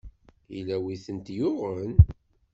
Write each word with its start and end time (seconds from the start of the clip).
Yella 0.53 0.75
wi 0.83 0.95
tent-yuɣen? 1.05 1.93